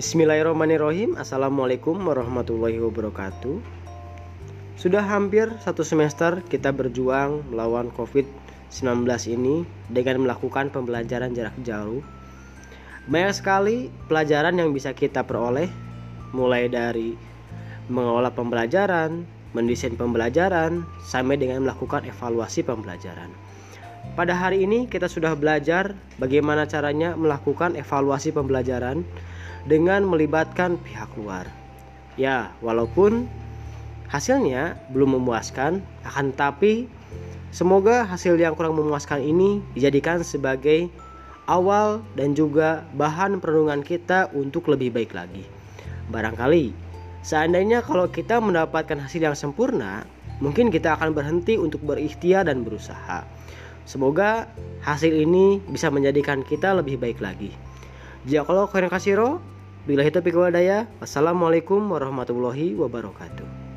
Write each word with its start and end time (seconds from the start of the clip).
Bismillahirrahmanirrahim. 0.00 1.12
Assalamualaikum 1.20 1.92
warahmatullahi 1.92 2.80
wabarakatuh. 2.80 3.60
Sudah 4.80 5.04
hampir 5.04 5.52
satu 5.60 5.84
semester 5.84 6.40
kita 6.48 6.72
berjuang 6.72 7.44
melawan 7.52 7.92
COVID-19 7.92 9.04
ini 9.28 9.68
Dengan 9.92 10.24
melakukan 10.24 10.72
pembelajaran 10.72 11.36
jarak 11.36 11.52
jauh. 11.68 12.00
Banyak 13.12 13.36
sekali 13.36 13.92
pelajaran 14.08 14.56
yang 14.56 14.72
bisa 14.72 14.96
kita 14.96 15.20
peroleh 15.20 15.68
Mulai 16.32 16.72
dari 16.72 17.12
mengelola 17.92 18.32
pembelajaran, 18.32 19.28
mendesain 19.52 20.00
pembelajaran, 20.00 20.80
sampai 21.04 21.36
dengan 21.36 21.68
melakukan 21.68 22.08
evaluasi 22.08 22.64
pembelajaran. 22.64 23.28
Pada 24.16 24.32
hari 24.32 24.64
ini 24.64 24.88
kita 24.88 25.12
sudah 25.12 25.36
belajar 25.36 25.92
bagaimana 26.16 26.64
caranya 26.64 27.12
melakukan 27.20 27.76
evaluasi 27.76 28.32
pembelajaran 28.32 29.04
dengan 29.68 30.06
melibatkan 30.06 30.80
pihak 30.80 31.10
luar. 31.16 31.48
Ya, 32.16 32.52
walaupun 32.60 33.28
hasilnya 34.10 34.76
belum 34.90 35.20
memuaskan, 35.20 35.80
akan 36.04 36.34
tapi 36.34 36.90
semoga 37.54 38.04
hasil 38.04 38.36
yang 38.36 38.58
kurang 38.58 38.76
memuaskan 38.76 39.22
ini 39.22 39.62
dijadikan 39.72 40.20
sebagai 40.26 40.90
awal 41.50 42.02
dan 42.14 42.34
juga 42.34 42.86
bahan 42.94 43.42
perenungan 43.42 43.82
kita 43.82 44.30
untuk 44.34 44.70
lebih 44.70 44.94
baik 44.94 45.14
lagi. 45.14 45.42
Barangkali 46.10 46.70
seandainya 47.26 47.82
kalau 47.82 48.10
kita 48.10 48.38
mendapatkan 48.42 48.98
hasil 48.98 49.22
yang 49.22 49.38
sempurna, 49.38 50.06
mungkin 50.42 50.70
kita 50.70 50.98
akan 50.98 51.14
berhenti 51.14 51.58
untuk 51.58 51.82
berikhtiar 51.82 52.46
dan 52.46 52.66
berusaha. 52.66 53.26
Semoga 53.84 54.46
hasil 54.86 55.10
ini 55.10 55.58
bisa 55.66 55.90
menjadikan 55.90 56.46
kita 56.46 56.74
lebih 56.78 56.98
baik 57.00 57.18
lagi. 57.18 57.50
Jika 58.28 58.46
kalau 58.46 58.68
kalian 58.68 58.92
kasih 58.92 59.14
roh, 59.16 59.34
bila 59.88 60.04
itu 60.04 60.20
pikir 60.20 60.52
Wassalamualaikum 61.00 61.80
warahmatullahi 61.88 62.76
wabarakatuh. 62.76 63.69